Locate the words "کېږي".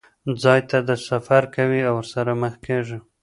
2.65-2.97